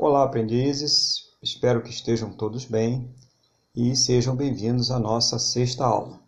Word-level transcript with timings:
Olá, 0.00 0.22
aprendizes. 0.22 1.26
Espero 1.42 1.82
que 1.82 1.90
estejam 1.90 2.32
todos 2.32 2.64
bem 2.64 3.12
e 3.74 3.96
sejam 3.96 4.36
bem-vindos 4.36 4.92
à 4.92 4.98
nossa 5.00 5.40
sexta 5.40 5.84
aula. 5.84 6.20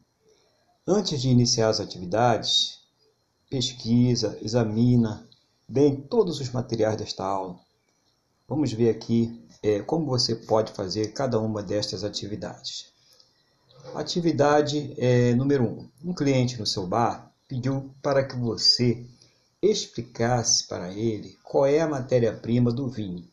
Antes 0.85 1.23
de 1.23 1.29
iniciar 1.29 1.69
as 1.69 1.79
atividades, 1.79 2.81
pesquisa, 3.49 4.37
examina 4.43 5.25
bem 5.69 5.95
todos 5.95 6.41
os 6.41 6.51
materiais 6.51 6.97
desta 6.97 7.25
aula. 7.25 7.61
Vamos 8.49 8.73
ver 8.73 8.91
aqui 8.91 9.41
é, 9.63 9.79
como 9.79 10.05
você 10.05 10.35
pode 10.35 10.73
fazer 10.73 11.13
cada 11.13 11.39
uma 11.39 11.63
destas 11.63 12.03
atividades. 12.03 12.89
Atividade 13.95 14.97
é, 14.99 15.33
número 15.37 15.63
1. 15.63 15.67
Um. 15.67 15.89
um 16.11 16.13
cliente 16.13 16.59
no 16.59 16.67
seu 16.67 16.89
bar 16.89 17.33
pediu 17.47 17.89
para 18.03 18.25
que 18.25 18.35
você 18.35 19.07
explicasse 19.63 20.67
para 20.67 20.93
ele 20.93 21.39
qual 21.45 21.67
é 21.67 21.79
a 21.79 21.87
matéria-prima 21.87 22.73
do 22.73 22.89
vinho. 22.89 23.30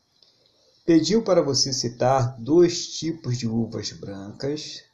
Pediu 0.88 1.22
para 1.22 1.42
você 1.42 1.74
citar 1.74 2.40
dois 2.40 2.98
tipos 2.98 3.38
de 3.38 3.46
uvas 3.46 3.92
brancas 3.92 4.86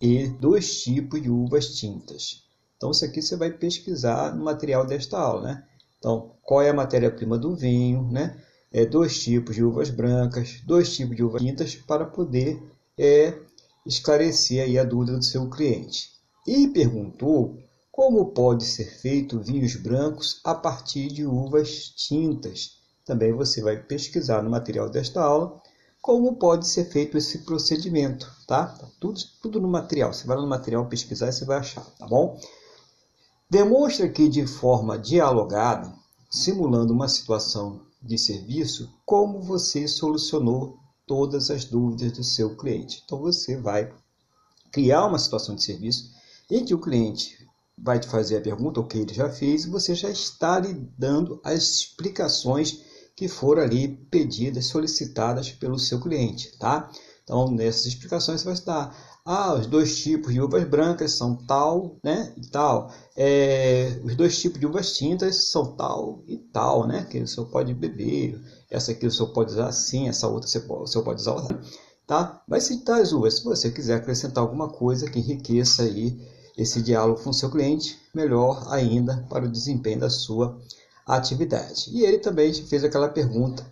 e 0.00 0.28
dois 0.28 0.82
tipos 0.82 1.20
de 1.20 1.28
uvas 1.28 1.76
tintas. 1.76 2.42
Então, 2.74 2.90
isso 2.90 3.04
aqui 3.04 3.20
você 3.20 3.36
vai 3.36 3.50
pesquisar 3.50 4.34
no 4.34 4.42
material 4.42 4.86
desta 4.86 5.18
aula, 5.18 5.42
né? 5.42 5.64
Então, 5.98 6.32
qual 6.40 6.62
é 6.62 6.70
a 6.70 6.74
matéria-prima 6.74 7.36
do 7.36 7.54
vinho, 7.54 8.10
né? 8.10 8.42
É, 8.72 8.86
dois 8.86 9.22
tipos 9.22 9.54
de 9.54 9.62
uvas 9.62 9.90
brancas, 9.90 10.62
dois 10.64 10.96
tipos 10.96 11.14
de 11.14 11.22
uvas 11.22 11.42
tintas, 11.42 11.74
para 11.74 12.06
poder 12.06 12.58
é, 12.96 13.38
esclarecer 13.84 14.64
aí 14.64 14.78
a 14.78 14.84
dúvida 14.84 15.18
do 15.18 15.22
seu 15.22 15.50
cliente. 15.50 16.12
E 16.46 16.66
perguntou 16.68 17.58
como 17.92 18.32
pode 18.32 18.64
ser 18.64 18.86
feito 18.86 19.38
vinhos 19.38 19.76
brancos 19.76 20.40
a 20.42 20.54
partir 20.54 21.08
de 21.08 21.26
uvas 21.26 21.90
tintas. 21.90 22.85
Também 23.06 23.32
você 23.32 23.62
vai 23.62 23.76
pesquisar 23.76 24.42
no 24.42 24.50
material 24.50 24.90
desta 24.90 25.22
aula 25.22 25.62
como 26.06 26.36
pode 26.36 26.68
ser 26.68 26.84
feito 26.84 27.18
esse 27.18 27.38
procedimento, 27.38 28.30
tá? 28.46 28.66
tá 28.66 28.86
tudo, 29.00 29.20
tudo 29.42 29.60
no 29.60 29.66
material. 29.66 30.12
Você 30.12 30.24
vai 30.24 30.36
no 30.36 30.46
material 30.46 30.86
pesquisar 30.86 31.28
e 31.28 31.32
você 31.32 31.44
vai 31.44 31.58
achar, 31.58 31.84
tá 31.98 32.06
bom? 32.06 32.38
Demonstra 33.50 34.08
que 34.08 34.28
de 34.28 34.46
forma 34.46 34.96
dialogada, 34.96 35.92
simulando 36.30 36.92
uma 36.92 37.08
situação 37.08 37.80
de 38.00 38.16
serviço, 38.16 38.88
como 39.04 39.40
você 39.40 39.88
solucionou 39.88 40.78
todas 41.06 41.50
as 41.50 41.64
dúvidas 41.64 42.12
do 42.12 42.22
seu 42.22 42.56
cliente. 42.56 43.02
Então 43.04 43.18
você 43.18 43.56
vai 43.56 43.92
criar 44.70 45.06
uma 45.06 45.18
situação 45.18 45.56
de 45.56 45.64
serviço 45.64 46.12
em 46.48 46.64
que 46.64 46.74
o 46.74 46.80
cliente 46.80 47.36
vai 47.76 47.98
te 47.98 48.06
fazer 48.06 48.36
a 48.36 48.40
pergunta, 48.40 48.78
o 48.78 48.86
que 48.86 48.98
ele 48.98 49.12
já 49.12 49.28
fez, 49.28 49.64
e 49.64 49.70
você 49.70 49.92
já 49.92 50.08
está 50.08 50.60
lhe 50.60 50.72
dando 50.96 51.40
as 51.44 51.80
explicações 51.80 52.85
que 53.16 53.28
foram 53.28 53.62
ali 53.62 53.88
pedidas, 54.10 54.66
solicitadas 54.66 55.50
pelo 55.50 55.78
seu 55.78 55.98
cliente, 55.98 56.56
tá? 56.58 56.90
Então, 57.24 57.50
nessas 57.50 57.86
explicações 57.86 58.42
você 58.42 58.44
vai 58.44 58.54
estar, 58.54 58.96
ah, 59.24 59.54
os 59.54 59.66
dois 59.66 59.98
tipos 59.98 60.32
de 60.32 60.40
uvas 60.40 60.62
brancas 60.62 61.12
são 61.12 61.34
tal, 61.34 61.96
né, 62.04 62.32
e 62.36 62.46
tal. 62.48 62.92
É, 63.16 64.00
os 64.04 64.14
dois 64.14 64.40
tipos 64.40 64.60
de 64.60 64.66
uvas 64.66 64.96
tintas 64.96 65.50
são 65.50 65.74
tal 65.74 66.22
e 66.28 66.36
tal, 66.36 66.86
né, 66.86 67.04
que 67.10 67.18
o 67.18 67.26
senhor 67.26 67.46
pode 67.48 67.74
beber. 67.74 68.40
Essa 68.70 68.92
aqui 68.92 69.06
o 69.06 69.10
senhor 69.10 69.32
pode 69.32 69.50
usar 69.50 69.66
assim, 69.66 70.08
essa 70.08 70.28
outra 70.28 70.48
você 70.48 70.60
pode, 70.60 70.82
o 70.82 70.86
senhor 70.86 71.02
pode 71.02 71.20
usar, 71.20 71.60
tá? 72.06 72.42
Vai 72.46 72.60
citar 72.60 73.00
as 73.00 73.12
uvas. 73.12 73.38
Se 73.38 73.44
você 73.44 73.70
quiser 73.70 73.96
acrescentar 73.96 74.44
alguma 74.44 74.68
coisa 74.68 75.10
que 75.10 75.18
enriqueça 75.18 75.82
aí 75.82 76.16
esse 76.56 76.80
diálogo 76.80 77.22
com 77.22 77.30
o 77.30 77.34
seu 77.34 77.50
cliente, 77.50 77.98
melhor 78.14 78.68
ainda 78.70 79.26
para 79.28 79.46
o 79.46 79.50
desempenho 79.50 80.00
da 80.00 80.10
sua 80.10 80.60
atividade. 81.06 81.90
E 81.92 82.02
ele 82.02 82.18
também 82.18 82.52
fez 82.52 82.82
aquela 82.82 83.08
pergunta 83.08 83.64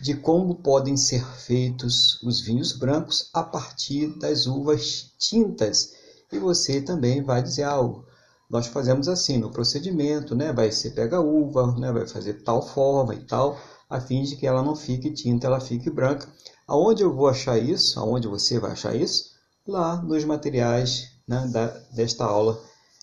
de 0.00 0.14
como 0.14 0.56
podem 0.56 0.96
ser 0.96 1.24
feitos 1.24 2.20
os 2.22 2.40
vinhos 2.40 2.72
brancos 2.72 3.28
a 3.32 3.42
partir 3.42 4.18
das 4.18 4.46
uvas 4.46 5.12
tintas. 5.18 5.92
E 6.32 6.38
você 6.38 6.80
também 6.80 7.22
vai 7.22 7.42
dizer 7.42 7.64
algo. 7.64 8.04
Nós 8.48 8.66
fazemos 8.66 9.08
assim 9.08 9.38
no 9.38 9.50
procedimento, 9.50 10.34
né? 10.34 10.52
Vai 10.52 10.72
ser 10.72 10.90
pega 10.90 11.18
a 11.18 11.20
uva, 11.20 11.76
né? 11.78 11.92
Vai 11.92 12.06
fazer 12.06 12.42
tal 12.42 12.66
forma 12.66 13.14
e 13.14 13.24
tal, 13.24 13.58
a 13.88 14.00
fim 14.00 14.22
de 14.22 14.36
que 14.36 14.46
ela 14.46 14.62
não 14.62 14.74
fique 14.74 15.12
tinta, 15.12 15.46
ela 15.46 15.60
fique 15.60 15.90
branca. 15.90 16.26
Aonde 16.66 17.02
eu 17.02 17.14
vou 17.14 17.28
achar 17.28 17.58
isso? 17.58 17.98
Aonde 18.00 18.26
você 18.26 18.58
vai 18.58 18.72
achar 18.72 18.94
isso? 18.96 19.30
Lá 19.66 20.02
nos 20.02 20.24
materiais 20.24 21.08
né, 21.28 21.48
da, 21.52 21.66
desta 21.94 22.24
aula 22.24 22.60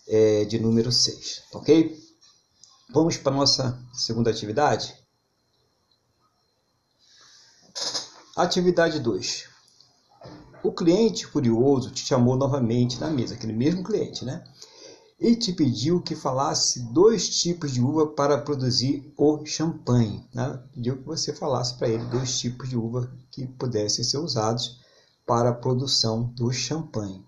é, 0.08 0.46
de 0.46 0.59
número 0.59 0.92
6, 0.92 1.44
ok? 1.54 2.06
Vamos 2.90 3.18
para 3.18 3.34
a 3.34 3.36
nossa 3.36 3.78
segunda 3.94 4.31
atividade? 4.31 4.96
Atividade 8.34 9.02
2. 9.02 9.44
O 10.64 10.72
cliente 10.72 11.28
curioso 11.28 11.92
te 11.92 12.06
chamou 12.06 12.38
novamente 12.38 12.98
na 12.98 13.09
mesa, 13.09 13.36
aquele 13.36 13.52
mesmo 13.52 13.84
cliente, 13.84 14.24
né? 14.24 14.42
E 15.20 15.36
te 15.36 15.52
pediu 15.52 16.02
que 16.02 16.16
falasse 16.16 16.94
dois 16.94 17.28
tipos 17.42 17.74
de 17.74 17.81
uva 17.81 18.08
para 18.08 18.38
produzir 18.38 19.14
o 19.18 19.46
champanhe. 19.46 20.25
Né? 20.34 20.64
Pediu 20.74 20.98
que 20.98 21.04
você 21.04 21.34
falasse 21.34 21.78
para 21.78 21.90
ele 21.90 22.06
dois 22.06 22.40
tipos 22.40 22.69
de 22.69 22.78
uva 22.78 23.12
que 23.31 23.46
pudessem 23.46 24.06
ser 24.06 24.19
usados 24.19 24.80
para 25.25 25.50
a 25.50 25.54
produção 25.54 26.24
do 26.36 26.54
champanhe 26.54 27.27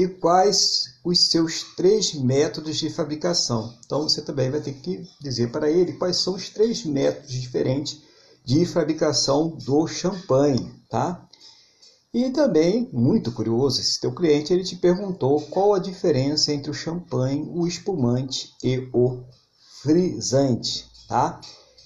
e 0.00 0.08
quais 0.08 0.94
os 1.04 1.30
seus 1.30 1.62
três 1.76 2.14
métodos 2.14 2.78
de 2.78 2.88
fabricação. 2.88 3.74
Então 3.84 4.02
você 4.04 4.22
também 4.22 4.50
vai 4.50 4.60
ter 4.60 4.72
que 4.72 5.06
dizer 5.20 5.52
para 5.52 5.70
ele 5.70 5.92
quais 5.92 6.16
são 6.16 6.34
os 6.34 6.48
três 6.48 6.84
métodos 6.86 7.32
diferentes 7.32 8.00
de 8.42 8.64
fabricação 8.64 9.58
do 9.66 9.86
champanhe, 9.86 10.72
tá? 10.88 11.28
E 12.14 12.30
também, 12.30 12.88
muito 12.92 13.30
curioso, 13.30 13.80
esse 13.80 14.00
teu 14.00 14.12
cliente 14.12 14.52
ele 14.52 14.64
te 14.64 14.74
perguntou 14.74 15.38
qual 15.42 15.74
a 15.74 15.78
diferença 15.78 16.52
entre 16.52 16.70
o 16.70 16.74
champanhe, 16.74 17.46
o 17.54 17.66
espumante 17.66 18.54
e 18.64 18.88
o 18.92 19.22
frisante, 19.82 20.86
tá? 21.06 21.38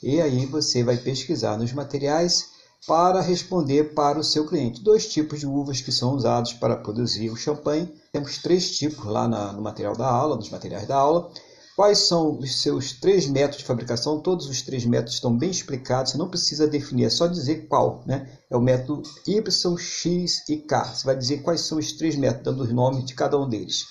E 0.02 0.20
aí 0.20 0.46
você 0.46 0.84
vai 0.84 0.96
pesquisar 0.96 1.58
nos 1.58 1.72
materiais 1.72 2.53
para 2.86 3.20
responder 3.20 3.94
para 3.94 4.18
o 4.18 4.24
seu 4.24 4.46
cliente. 4.46 4.82
Dois 4.82 5.06
tipos 5.08 5.40
de 5.40 5.46
uvas 5.46 5.80
que 5.80 5.90
são 5.90 6.14
usados 6.14 6.52
para 6.52 6.76
produzir 6.76 7.30
o 7.30 7.36
champanhe. 7.36 7.92
Temos 8.12 8.38
três 8.38 8.76
tipos 8.76 9.04
lá 9.06 9.26
na, 9.26 9.52
no 9.52 9.62
material 9.62 9.96
da 9.96 10.06
aula, 10.06 10.36
nos 10.36 10.50
materiais 10.50 10.86
da 10.86 10.96
aula. 10.96 11.30
Quais 11.74 11.98
são 12.06 12.38
os 12.38 12.62
seus 12.62 12.92
três 12.92 13.26
métodos 13.26 13.58
de 13.58 13.64
fabricação? 13.64 14.20
Todos 14.20 14.46
os 14.46 14.62
três 14.62 14.84
métodos 14.84 15.14
estão 15.14 15.36
bem 15.36 15.50
explicados, 15.50 16.12
você 16.12 16.18
não 16.18 16.28
precisa 16.28 16.68
definir, 16.68 17.06
é 17.06 17.10
só 17.10 17.26
dizer 17.26 17.66
qual. 17.66 18.04
Né? 18.06 18.30
É 18.48 18.56
o 18.56 18.60
método 18.60 19.02
Y, 19.26 19.76
X 19.76 20.48
e 20.48 20.58
K. 20.58 20.84
Você 20.84 21.04
vai 21.04 21.16
dizer 21.16 21.42
quais 21.42 21.62
são 21.62 21.78
os 21.78 21.92
três 21.92 22.14
métodos, 22.14 22.44
dando 22.44 22.62
os 22.62 22.72
nomes 22.72 23.04
de 23.04 23.14
cada 23.14 23.36
um 23.36 23.48
deles. 23.48 23.86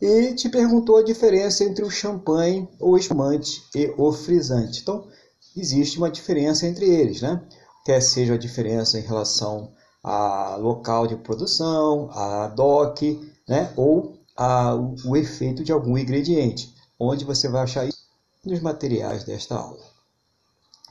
E 0.00 0.34
te 0.34 0.48
perguntou 0.48 0.96
a 0.96 1.02
diferença 1.02 1.64
entre 1.64 1.84
o 1.84 1.90
champanhe, 1.90 2.68
o 2.78 2.96
espumante 2.96 3.62
e 3.74 3.92
o 3.96 4.12
frisante. 4.12 4.80
Então, 4.82 5.08
existe 5.56 5.98
uma 5.98 6.10
diferença 6.10 6.66
entre 6.66 6.86
eles. 6.86 7.20
Né? 7.22 7.42
Quer 7.84 8.00
seja 8.00 8.34
a 8.34 8.38
diferença 8.38 8.98
em 8.98 9.02
relação 9.02 9.72
a 10.02 10.56
local 10.56 11.06
de 11.06 11.16
produção, 11.16 12.10
a 12.12 12.48
DOC, 12.48 13.20
né? 13.48 13.72
ou 13.76 14.18
a, 14.36 14.74
o 14.74 15.16
efeito 15.16 15.62
de 15.62 15.72
algum 15.72 15.96
ingrediente, 15.96 16.74
onde 16.98 17.24
você 17.24 17.48
vai 17.48 17.62
achar 17.62 17.86
isso 17.86 18.02
nos 18.44 18.60
materiais 18.60 19.24
desta 19.24 19.54
aula. 19.54 19.84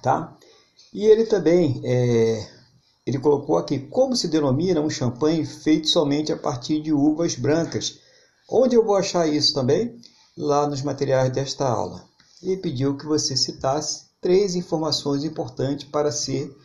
Tá? 0.02 0.38
E 0.94 1.06
ele 1.06 1.26
também 1.26 1.82
é, 1.84 2.48
ele 3.06 3.20
colocou 3.20 3.58
aqui 3.58 3.80
como 3.80 4.16
se 4.16 4.28
denomina 4.28 4.80
um 4.80 4.90
champanhe 4.90 5.46
feito 5.46 5.88
somente 5.88 6.32
a 6.32 6.38
partir 6.38 6.82
de 6.82 6.94
uvas 6.94 7.36
brancas. 7.36 8.00
Onde 8.50 8.76
eu 8.76 8.86
vou 8.86 8.96
achar 8.96 9.28
isso 9.28 9.54
também? 9.54 10.00
Lá 10.38 10.68
nos 10.68 10.82
materiais 10.82 11.32
desta 11.32 11.68
aula. 11.68 12.06
E 12.42 12.56
pediu 12.58 12.96
que 12.98 13.06
você 13.06 13.36
citasse 13.36 14.06
três 14.22 14.56
informações 14.56 15.24
importantes 15.24 15.88
para 15.90 16.12
ser 16.12 16.56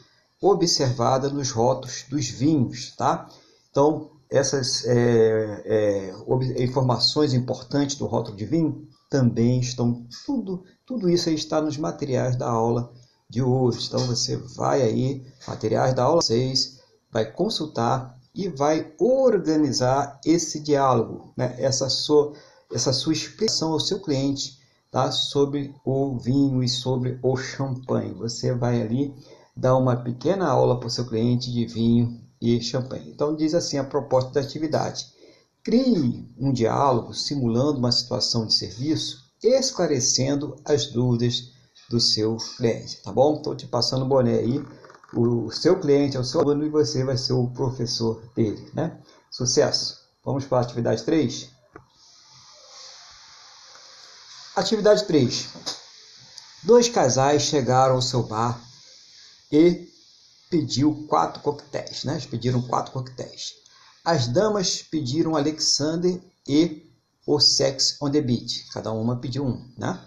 observada 0.41 1.28
nos 1.30 1.50
rótulos 1.50 2.04
dos 2.09 2.28
vinhos, 2.28 2.94
tá? 2.97 3.28
Então, 3.71 4.10
essas 4.30 4.84
é, 4.86 5.62
é, 5.65 6.62
informações 6.62 7.33
importantes 7.33 7.97
do 7.97 8.06
rótulo 8.06 8.36
de 8.36 8.44
vinho 8.44 8.86
também 9.09 9.60
estão, 9.60 10.06
tudo, 10.24 10.65
tudo 10.84 11.09
isso 11.09 11.30
está 11.30 11.60
nos 11.60 11.77
materiais 11.77 12.36
da 12.36 12.48
aula 12.48 12.92
de 13.28 13.42
hoje. 13.42 13.86
Então, 13.86 14.00
você 14.00 14.36
vai 14.36 14.83
aí, 14.83 15.24
materiais 15.47 15.94
da 15.94 16.04
aula 16.04 16.22
6, 16.22 16.80
vai 17.10 17.30
consultar 17.30 18.16
e 18.34 18.48
vai 18.48 18.92
organizar 18.98 20.21
esse 20.24 20.60
diálogo, 20.60 21.33
né? 21.36 21.54
essa, 21.59 21.88
sua, 21.88 22.34
essa 22.71 22.92
sua 22.92 23.12
expressão 23.12 23.72
ao 23.72 23.80
seu 23.80 24.00
cliente 24.00 24.59
tá? 24.91 25.10
sobre 25.10 25.74
o 25.84 26.18
vinho 26.18 26.62
e 26.62 26.68
sobre 26.68 27.18
o 27.22 27.36
champanhe. 27.36 28.12
Você 28.15 28.53
vai 28.53 28.83
ali 28.83 29.15
dar 29.56 29.76
uma 29.76 29.97
pequena 29.97 30.48
aula 30.48 30.78
para 30.78 30.88
o 30.88 30.91
seu 30.91 31.06
cliente 31.06 31.53
de 31.53 31.64
vinho 31.64 32.20
e 32.41 32.60
champanhe. 32.60 33.10
Então, 33.10 33.34
diz 33.34 33.54
assim 33.54 33.78
a 33.78 33.84
proposta 33.84 34.32
da 34.32 34.41
atividade: 34.41 35.06
crie 35.64 36.28
um 36.38 36.53
diálogo 36.53 37.14
simulando 37.14 37.78
uma 37.78 37.92
situação 37.92 38.47
de 38.47 38.54
serviço, 38.54 39.24
esclarecendo 39.42 40.56
as 40.64 40.86
dúvidas 40.86 41.53
do 41.88 42.00
seu 42.00 42.36
cliente, 42.56 43.00
tá 43.03 43.12
bom? 43.12 43.36
Estou 43.36 43.54
te 43.54 43.66
passando 43.66 44.04
o 44.04 44.08
boné 44.08 44.34
aí 44.34 44.62
o 45.12 45.50
seu 45.50 45.78
cliente 45.78 46.16
é 46.16 46.20
o 46.20 46.24
seu 46.24 46.41
aluno 46.41 46.66
e 46.66 46.68
você 46.68 47.04
vai 47.04 47.16
ser 47.16 47.32
o 47.32 47.48
professor 47.48 48.22
dele, 48.34 48.70
né? 48.74 49.00
Sucesso! 49.30 49.98
Vamos 50.24 50.44
para 50.44 50.59
a 50.59 50.62
atividade 50.62 51.04
3? 51.04 51.48
Atividade 54.56 55.04
3. 55.04 55.48
Dois 56.64 56.88
casais 56.88 57.42
chegaram 57.42 57.94
ao 57.94 58.02
seu 58.02 58.24
bar 58.24 58.60
e 59.51 59.89
pediu 60.51 61.07
quatro 61.09 61.43
coquetéis, 61.43 62.04
né? 62.04 62.15
Eles 62.15 62.27
pediram 62.27 62.63
quatro 62.63 62.93
coquetéis. 62.93 63.54
As 64.04 64.28
damas 64.28 64.83
pediram 64.83 65.37
Alexander 65.37 66.21
e 66.47 66.87
o 67.27 67.41
Sex 67.41 67.97
on 68.01 68.10
the 68.10 68.21
Beach. 68.21 68.66
Cada 68.72 68.93
uma 68.93 69.16
pediu 69.16 69.45
um, 69.45 69.72
né? 69.77 70.01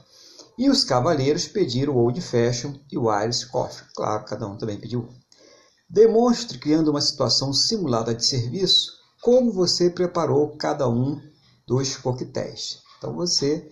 E 0.57 0.69
os 0.69 0.83
cavaleiros 0.83 1.47
pediram 1.47 1.95
Old 1.95 2.19
Fashion 2.21 2.73
e 2.91 2.97
o 2.97 3.13
Irish 3.21 3.45
Coffee. 3.45 3.85
Claro, 3.95 4.25
cada 4.25 4.47
um 4.47 4.57
também 4.57 4.79
pediu 4.79 5.01
um. 5.01 5.19
Demonstre, 5.89 6.57
criando 6.57 6.91
uma 6.91 7.01
situação 7.01 7.51
simulada 7.51 8.13
de 8.13 8.25
serviço, 8.25 8.91
como 9.21 9.51
você 9.51 9.89
preparou 9.89 10.55
cada 10.57 10.87
um 10.87 11.19
dos 11.65 11.97
coquetéis. 11.97 12.79
Então 12.97 13.15
você 13.15 13.69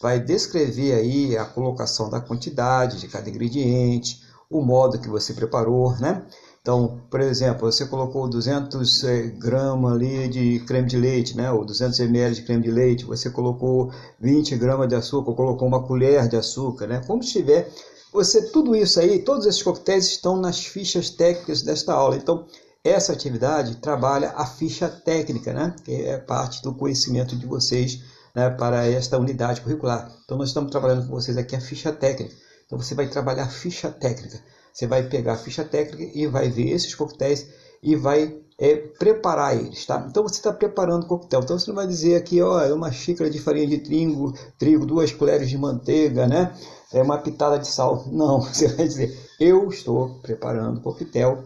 vai 0.00 0.18
descrever 0.18 0.94
aí 0.94 1.36
a 1.36 1.44
colocação 1.44 2.08
da 2.08 2.20
quantidade 2.20 2.98
de 2.98 3.08
cada 3.08 3.28
ingrediente, 3.28 4.22
o 4.50 4.60
modo 4.60 4.98
que 4.98 5.08
você 5.08 5.32
preparou, 5.32 5.96
né? 5.98 6.26
Então, 6.60 7.00
por 7.10 7.20
exemplo, 7.20 7.70
você 7.70 7.86
colocou 7.86 8.28
200 8.28 9.04
é, 9.04 9.22
gramas 9.28 9.92
ali 9.92 10.28
de 10.28 10.60
creme 10.66 10.88
de 10.88 10.96
leite, 10.98 11.34
né? 11.36 11.50
Ou 11.50 11.64
200 11.64 11.98
ml 12.00 12.34
de 12.34 12.42
creme 12.42 12.62
de 12.62 12.70
leite. 12.70 13.04
Você 13.06 13.30
colocou 13.30 13.90
20 14.20 14.56
gramas 14.56 14.88
de 14.88 14.94
açúcar, 14.94 15.32
colocou 15.32 15.66
uma 15.66 15.86
colher 15.86 16.28
de 16.28 16.36
açúcar, 16.36 16.86
né? 16.86 17.00
Como 17.06 17.22
estiver, 17.22 17.70
você 18.12 18.50
tudo 18.50 18.76
isso 18.76 19.00
aí, 19.00 19.20
todos 19.20 19.46
esses 19.46 19.62
coquetéis 19.62 20.06
estão 20.06 20.36
nas 20.36 20.66
fichas 20.66 21.08
técnicas 21.08 21.62
desta 21.62 21.94
aula. 21.94 22.16
Então, 22.16 22.44
essa 22.84 23.12
atividade 23.12 23.76
trabalha 23.76 24.32
a 24.36 24.44
ficha 24.44 24.88
técnica, 24.88 25.52
né? 25.54 25.74
Que 25.82 25.94
é 25.94 26.18
parte 26.18 26.62
do 26.62 26.74
conhecimento 26.74 27.36
de 27.36 27.46
vocês 27.46 28.02
né, 28.34 28.50
para 28.50 28.86
esta 28.86 29.16
unidade 29.16 29.62
curricular. 29.62 30.12
Então, 30.24 30.36
nós 30.36 30.48
estamos 30.48 30.70
trabalhando 30.70 31.06
com 31.06 31.14
vocês 31.14 31.38
aqui 31.38 31.56
a 31.56 31.60
ficha 31.60 31.90
técnica. 31.90 32.34
Então, 32.70 32.80
você 32.80 32.94
vai 32.94 33.08
trabalhar 33.08 33.48
ficha 33.48 33.90
técnica. 33.90 34.40
Você 34.72 34.86
vai 34.86 35.02
pegar 35.08 35.32
a 35.32 35.36
ficha 35.36 35.64
técnica 35.64 36.16
e 36.16 36.28
vai 36.28 36.48
ver 36.48 36.70
esses 36.70 36.94
coquetéis 36.94 37.48
e 37.82 37.96
vai 37.96 38.40
é, 38.56 38.76
preparar 38.76 39.56
eles, 39.56 39.84
tá? 39.86 40.06
Então 40.08 40.22
você 40.22 40.36
está 40.36 40.52
preparando 40.52 41.04
o 41.04 41.06
coquetel. 41.06 41.40
Então 41.40 41.58
você 41.58 41.68
não 41.68 41.74
vai 41.74 41.86
dizer 41.86 42.14
aqui, 42.14 42.40
ó, 42.42 42.60
é 42.60 42.72
uma 42.72 42.92
xícara 42.92 43.28
de 43.30 43.40
farinha 43.40 43.66
de 43.66 43.78
trigo, 43.78 44.32
trigo, 44.58 44.86
duas 44.86 45.10
colheres 45.10 45.48
de 45.48 45.56
manteiga, 45.56 46.28
né? 46.28 46.54
É 46.92 47.02
uma 47.02 47.18
pitada 47.18 47.58
de 47.58 47.66
sal. 47.66 48.04
Não, 48.06 48.40
você 48.44 48.68
vai 48.68 48.86
dizer, 48.86 49.18
eu 49.40 49.68
estou 49.68 50.20
preparando 50.20 50.78
o 50.78 50.82
coquetel 50.82 51.42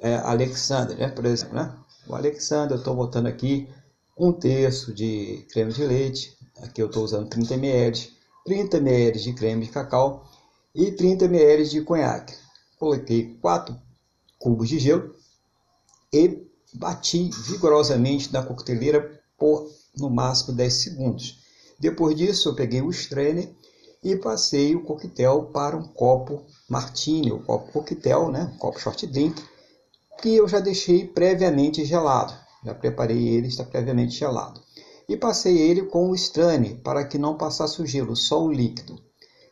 é, 0.00 0.16
Alexander, 0.16 0.96
né? 0.96 1.08
Por 1.08 1.26
exemplo, 1.26 1.54
né? 1.54 1.72
O 2.08 2.14
Alexander, 2.14 2.72
eu 2.72 2.78
estou 2.78 2.94
botando 2.94 3.26
aqui 3.26 3.68
um 4.18 4.32
terço 4.32 4.94
de 4.94 5.46
creme 5.52 5.72
de 5.72 5.84
leite. 5.84 6.36
Aqui 6.62 6.82
eu 6.82 6.86
estou 6.86 7.04
usando 7.04 7.28
30 7.28 7.54
ml, 7.54 8.08
30 8.46 8.78
ml 8.78 9.20
de 9.20 9.32
creme 9.34 9.66
de 9.66 9.70
cacau 9.70 10.24
e 10.76 10.92
30 10.92 11.24
ml 11.24 11.64
de 11.64 11.80
conhaque. 11.80 12.34
Coloquei 12.78 13.34
4 13.40 13.74
cubos 14.38 14.68
de 14.68 14.78
gelo 14.78 15.14
e 16.12 16.46
bati 16.74 17.30
vigorosamente 17.46 18.30
na 18.30 18.42
coqueteleira 18.42 19.18
por 19.38 19.70
no 19.96 20.10
máximo 20.10 20.54
10 20.54 20.74
segundos. 20.74 21.40
Depois 21.80 22.14
disso, 22.14 22.50
eu 22.50 22.54
peguei 22.54 22.82
o 22.82 22.90
strainer 22.90 23.50
e 24.04 24.14
passei 24.16 24.76
o 24.76 24.82
coquetel 24.82 25.46
para 25.46 25.76
um 25.76 25.88
copo 25.88 26.44
martini, 26.68 27.32
o 27.32 27.40
copo 27.40 27.72
coquetel, 27.72 28.30
né? 28.30 28.52
um 28.54 28.58
copo 28.58 28.78
short 28.78 29.06
drink, 29.06 29.42
que 30.20 30.36
eu 30.36 30.46
já 30.46 30.60
deixei 30.60 31.06
previamente 31.06 31.86
gelado. 31.86 32.34
Já 32.62 32.74
preparei 32.74 33.28
ele, 33.28 33.48
está 33.48 33.64
previamente 33.64 34.18
gelado. 34.18 34.60
E 35.08 35.16
passei 35.16 35.56
ele 35.56 35.82
com 35.82 36.10
o 36.10 36.14
strainer 36.14 36.76
para 36.82 37.04
que 37.04 37.16
não 37.16 37.36
passasse 37.36 37.80
o 37.80 37.86
gelo, 37.86 38.14
só 38.14 38.44
o 38.44 38.52
líquido. 38.52 38.95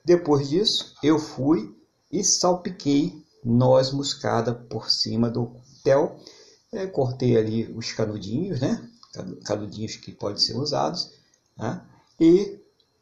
Depois 0.04 0.50
disso, 0.50 0.94
eu 1.02 1.18
fui 1.18 1.74
e 2.12 2.22
salpiquei 2.22 3.24
noz 3.44 3.90
moscada 3.92 4.54
por 4.54 4.90
cima 4.90 5.30
do 5.30 5.46
coquetel. 5.46 6.16
É, 6.72 6.86
cortei 6.86 7.36
ali 7.36 7.72
os 7.72 7.92
canudinhos, 7.92 8.60
né? 8.60 8.86
Canudinhos 9.44 9.96
que 9.96 10.12
podem 10.12 10.38
ser 10.38 10.56
usados. 10.56 11.10
Né? 11.56 11.80
E 12.20 12.58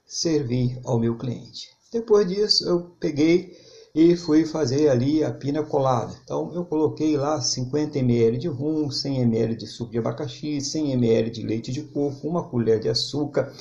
servi 0.06 0.78
ao 0.84 0.98
meu 0.98 1.16
cliente. 1.16 1.70
Depois 1.90 2.28
disso, 2.28 2.68
eu 2.68 2.94
peguei 3.00 3.56
e 3.94 4.16
fui 4.16 4.46
fazer 4.46 4.88
ali 4.88 5.22
a 5.22 5.30
pina 5.30 5.62
colada. 5.62 6.14
Então 6.24 6.52
eu 6.54 6.64
coloquei 6.64 7.16
lá 7.16 7.40
50 7.40 7.98
ml 7.98 8.38
de 8.38 8.48
rum, 8.48 8.90
100 8.90 9.20
ml 9.22 9.56
de 9.56 9.66
suco 9.66 9.90
de 9.90 9.98
abacaxi, 9.98 10.60
100 10.60 10.92
ml 10.92 11.30
de 11.30 11.42
leite 11.42 11.72
de 11.72 11.82
coco, 11.82 12.26
uma 12.26 12.48
colher 12.48 12.80
de 12.80 12.88
açúcar, 12.88 13.52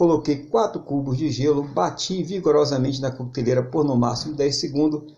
coloquei 0.00 0.46
4 0.46 0.80
cubos 0.80 1.18
de 1.18 1.30
gelo, 1.30 1.62
bati 1.62 2.22
vigorosamente 2.22 3.02
na 3.02 3.10
coqueteleira 3.10 3.62
por 3.62 3.84
no 3.84 3.94
máximo 3.94 4.34
10 4.34 4.56
segundos 4.56 5.12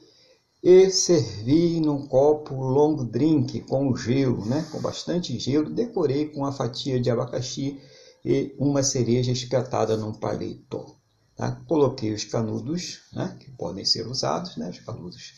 e 0.60 0.90
servi 0.90 1.78
num 1.78 2.04
copo 2.08 2.56
long 2.56 2.96
drink 3.04 3.60
com 3.60 3.94
gelo, 3.94 4.44
né? 4.44 4.66
com 4.72 4.80
bastante 4.80 5.38
gelo, 5.38 5.70
decorei 5.70 6.30
com 6.30 6.40
uma 6.40 6.50
fatia 6.50 7.00
de 7.00 7.08
abacaxi 7.08 7.80
e 8.24 8.56
uma 8.58 8.82
cereja 8.82 9.30
espetada 9.30 9.96
num 9.96 10.12
palito. 10.12 10.96
Tá? 11.36 11.62
Coloquei 11.68 12.12
os 12.12 12.24
canudos, 12.24 13.02
né, 13.12 13.36
que 13.38 13.52
podem 13.52 13.84
ser 13.84 14.08
usados, 14.08 14.56
né, 14.56 14.68
os 14.68 14.80
canudos 14.80 15.34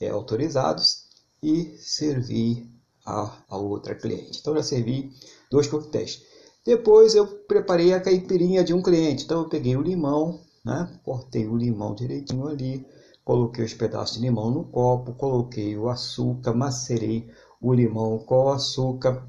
é, 0.00 0.08
autorizados, 0.08 1.04
e 1.40 1.76
servi 1.78 2.68
a, 3.06 3.32
a 3.48 3.56
outra 3.56 3.94
cliente. 3.94 4.40
Então, 4.40 4.56
já 4.56 4.62
servi 4.64 5.12
dois 5.52 5.68
coquetéis. 5.68 6.20
Depois, 6.64 7.14
eu 7.14 7.26
preparei 7.26 7.92
a 7.92 8.00
caipirinha 8.00 8.62
de 8.62 8.74
um 8.74 8.82
cliente. 8.82 9.24
Então, 9.24 9.42
eu 9.42 9.48
peguei 9.48 9.76
o 9.76 9.82
limão, 9.82 10.40
né, 10.64 10.90
cortei 11.02 11.46
o 11.46 11.56
limão 11.56 11.94
direitinho 11.94 12.46
ali, 12.46 12.86
coloquei 13.24 13.64
os 13.64 13.74
pedaços 13.74 14.16
de 14.16 14.22
limão 14.22 14.50
no 14.50 14.64
copo, 14.64 15.14
coloquei 15.14 15.76
o 15.76 15.88
açúcar, 15.88 16.54
macerei 16.54 17.28
o 17.60 17.72
limão 17.72 18.18
com 18.18 18.44
o 18.44 18.48
açúcar, 18.50 19.26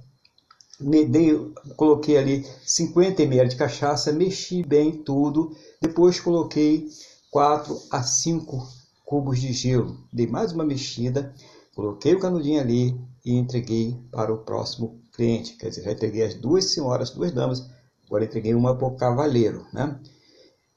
dei, 0.80 1.34
coloquei 1.76 2.18
ali 2.18 2.46
50 2.66 3.24
ml 3.24 3.50
de 3.50 3.56
cachaça, 3.56 4.14
mexi 4.14 4.64
bem 4.64 5.04
tudo 5.04 5.52
depois 5.81 6.20
coloquei 6.20 6.88
4 7.31 7.78
a 7.92 8.04
5 8.04 8.68
cubos 9.06 9.40
de 9.40 9.54
gelo. 9.54 9.98
Dei 10.12 10.28
mais 10.28 10.52
uma 10.52 10.66
mexida, 10.66 11.34
coloquei 11.74 12.14
o 12.14 12.20
canudinho 12.20 12.60
ali 12.60 13.00
e 13.26 13.33
entreguei 13.33 13.98
para 14.12 14.33
o 14.33 14.40
próximo 14.40 15.02
cliente. 15.19 15.54
Quer 15.57 15.69
dizer, 15.69 15.83
já 15.83 15.92
entreguei 15.92 16.23
as 16.23 16.33
duas 16.33 16.66
senhoras, 16.66 17.09
duas 17.09 17.33
damas, 17.33 17.69
agora 18.07 18.23
entreguei 18.23 18.54
uma 18.56 18.76
para 18.76 18.88
o 18.88 18.95
cavaleiro, 18.95 19.66
né? 19.73 19.99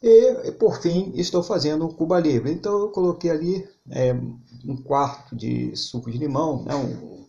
E, 0.03 0.51
por 0.53 0.81
fim, 0.81 1.13
estou 1.15 1.45
fazendo 1.45 1.87
um 1.87 1.93
cuba 1.93 2.19
livre. 2.19 2.51
Então, 2.51 2.81
eu 2.81 2.89
coloquei 2.89 3.31
ali 3.31 3.69
é, 3.89 4.13
um 4.67 4.77
quarto 4.83 5.37
de 5.37 5.77
suco 5.77 6.11
de 6.11 6.19
limão, 6.19 6.65
né? 6.65 6.75
um, 6.75 7.25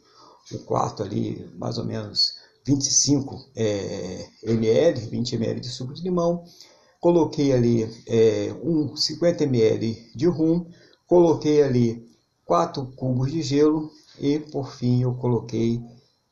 um 0.55 0.58
quarto 0.65 1.03
ali, 1.03 1.48
mais 1.55 1.77
ou 1.77 1.86
menos 1.86 2.34
25 2.65 3.51
é, 3.55 4.27
ml, 4.41 5.00
20 5.01 5.36
ml 5.36 5.60
de 5.60 5.70
suco 5.70 5.93
de 5.93 6.01
limão, 6.01 6.43
coloquei 7.00 7.53
ali 7.53 7.84
é, 8.08 8.51
um 8.63 8.96
50 8.96 9.43
ml 9.43 10.12
de 10.15 10.25
rum, 10.25 10.65
coloquei 11.05 11.62
ali 11.62 12.10
4 12.43 12.88
cubos 12.96 13.32
de 13.32 13.43
gelo 13.43 13.91
e 14.20 14.39
por 14.39 14.72
fim 14.74 15.03
eu 15.03 15.13
coloquei 15.13 15.79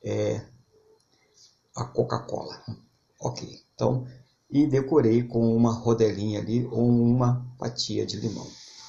é, 0.02 0.42
a 1.76 1.84
Coca-Cola. 1.84 2.62
Ok, 3.20 3.48
então 3.74 4.06
e 4.52 4.66
decorei 4.66 5.22
com 5.22 5.56
uma 5.56 5.72
rodelinha 5.72 6.38
ali 6.38 6.68
ou 6.70 6.86
uma 6.86 7.42
fatia 7.58 8.04
de 8.04 8.18
limão. 8.18 8.46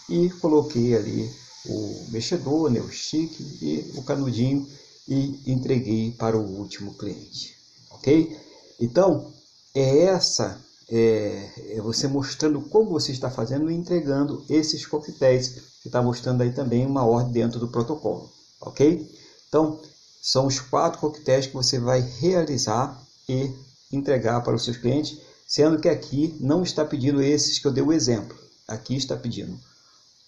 E 0.09 0.29
coloquei 0.41 0.93
ali 0.93 1.31
o 1.65 2.11
mexedor, 2.11 2.69
né, 2.69 2.81
o 2.81 2.89
chique 2.89 3.41
e 3.61 3.97
o 3.97 4.03
canudinho 4.03 4.67
e 5.07 5.39
entreguei 5.47 6.11
para 6.11 6.37
o 6.37 6.57
último 6.59 6.93
cliente. 6.95 7.55
Ok? 7.91 8.37
Então, 8.81 9.31
é 9.73 10.03
essa 10.03 10.61
é, 10.89 11.49
é 11.69 11.81
você 11.81 12.07
mostrando 12.07 12.61
como 12.61 12.89
você 12.89 13.13
está 13.13 13.31
fazendo 13.31 13.71
e 13.71 13.73
entregando 13.73 14.43
esses 14.49 14.85
coquetéis. 14.85 15.47
Você 15.81 15.87
está 15.87 16.01
mostrando 16.01 16.41
aí 16.41 16.51
também 16.51 16.85
uma 16.85 17.05
ordem 17.05 17.31
dentro 17.31 17.59
do 17.59 17.69
protocolo, 17.69 18.29
ok? 18.61 19.09
Então, 19.47 19.79
são 20.23 20.47
os 20.47 20.57
quatro 20.57 21.01
coquetéis 21.01 21.47
que 21.47 21.53
você 21.53 21.77
vai 21.77 21.99
realizar 21.99 22.97
e 23.27 23.51
entregar 23.91 24.41
para 24.41 24.55
os 24.55 24.63
seus 24.63 24.77
clientes, 24.77 25.19
sendo 25.45 25.77
que 25.77 25.89
aqui 25.89 26.37
não 26.39 26.63
está 26.63 26.85
pedindo 26.85 27.21
esses 27.21 27.59
que 27.59 27.67
eu 27.67 27.73
dei 27.73 27.83
o 27.83 27.91
exemplo. 27.91 28.37
Aqui 28.65 28.95
está 28.95 29.17
pedindo 29.17 29.59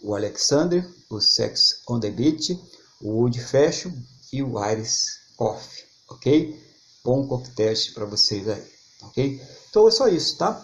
o 0.02 0.14
Alexander, 0.14 0.86
o 1.10 1.22
Sex 1.22 1.82
on 1.90 2.02
the 2.02 2.12
Beach, 2.12 2.60
o 3.02 3.22
Wood 3.22 3.40
Fashion 3.40 3.94
e 4.34 4.44
o 4.44 4.62
Iris 4.70 5.18
Coffee, 5.38 5.86
ok? 6.10 6.60
Bom 7.02 7.26
coquetéis 7.26 7.88
para 7.88 8.04
vocês 8.04 8.50
aí, 8.50 8.64
ok? 9.02 9.42
Então 9.70 9.88
é 9.88 9.92
só 9.92 10.10
isso, 10.10 10.38
tá? 10.38 10.62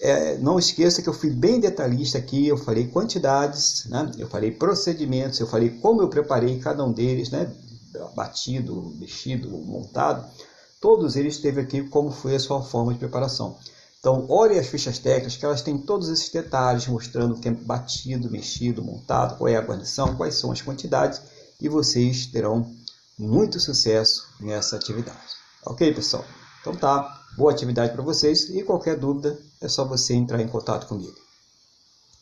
É, 0.00 0.38
não 0.38 0.58
esqueça 0.58 1.02
que 1.02 1.08
eu 1.08 1.12
fui 1.12 1.28
bem 1.28 1.60
detalhista 1.60 2.16
aqui, 2.16 2.48
eu 2.48 2.56
falei 2.56 2.86
quantidades, 2.86 3.84
né? 3.90 4.10
eu 4.16 4.26
falei 4.26 4.50
procedimentos, 4.50 5.38
eu 5.38 5.46
falei 5.46 5.68
como 5.68 6.00
eu 6.00 6.08
preparei 6.08 6.58
cada 6.58 6.82
um 6.82 6.90
deles, 6.90 7.28
né? 7.28 7.54
Batido, 8.14 8.94
mexido, 8.98 9.48
montado. 9.50 10.28
Todos 10.80 11.16
eles 11.16 11.38
teve 11.38 11.60
aqui 11.60 11.82
como 11.82 12.10
foi 12.10 12.34
a 12.34 12.40
sua 12.40 12.62
forma 12.62 12.92
de 12.92 12.98
preparação. 12.98 13.58
Então, 13.98 14.26
olhe 14.30 14.58
as 14.58 14.66
fichas 14.66 14.98
técnicas, 14.98 15.36
que 15.36 15.44
elas 15.44 15.60
têm 15.60 15.76
todos 15.76 16.08
esses 16.08 16.30
detalhes, 16.30 16.86
mostrando 16.86 17.34
o 17.34 17.40
tempo 17.40 17.62
batido, 17.64 18.30
mexido, 18.30 18.82
montado, 18.82 19.36
qual 19.36 19.48
é 19.48 19.56
a 19.56 19.60
guarnição, 19.60 20.16
quais 20.16 20.36
são 20.36 20.50
as 20.50 20.62
quantidades, 20.62 21.20
e 21.60 21.68
vocês 21.68 22.24
terão 22.24 22.74
muito 23.18 23.60
sucesso 23.60 24.26
nessa 24.40 24.76
atividade. 24.76 25.18
Ok, 25.66 25.92
pessoal? 25.92 26.24
Então 26.62 26.74
tá, 26.74 27.24
boa 27.36 27.52
atividade 27.52 27.92
para 27.92 28.02
vocês, 28.02 28.48
e 28.48 28.62
qualquer 28.62 28.98
dúvida 28.98 29.38
é 29.60 29.68
só 29.68 29.84
você 29.84 30.14
entrar 30.14 30.40
em 30.40 30.48
contato 30.48 30.86
comigo. 30.86 31.29